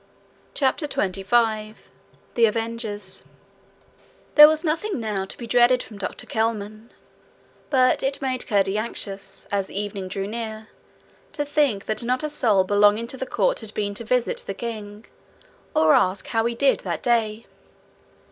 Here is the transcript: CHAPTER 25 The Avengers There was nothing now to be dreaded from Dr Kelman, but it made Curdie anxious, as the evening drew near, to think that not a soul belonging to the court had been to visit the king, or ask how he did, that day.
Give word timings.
CHAPTER 0.55 0.87
25 0.87 1.91
The 2.33 2.45
Avengers 2.47 3.23
There 4.33 4.47
was 4.47 4.63
nothing 4.63 4.99
now 4.99 5.25
to 5.25 5.37
be 5.37 5.45
dreaded 5.45 5.83
from 5.83 5.99
Dr 5.99 6.25
Kelman, 6.25 6.89
but 7.69 8.01
it 8.01 8.19
made 8.19 8.47
Curdie 8.47 8.79
anxious, 8.79 9.45
as 9.51 9.67
the 9.67 9.79
evening 9.79 10.07
drew 10.07 10.25
near, 10.25 10.69
to 11.33 11.45
think 11.45 11.85
that 11.85 12.01
not 12.01 12.23
a 12.23 12.29
soul 12.31 12.63
belonging 12.63 13.05
to 13.09 13.17
the 13.17 13.27
court 13.27 13.59
had 13.59 13.75
been 13.75 13.93
to 13.93 14.03
visit 14.03 14.39
the 14.47 14.55
king, 14.55 15.05
or 15.75 15.93
ask 15.93 16.25
how 16.29 16.45
he 16.45 16.55
did, 16.55 16.79
that 16.79 17.03
day. 17.03 17.45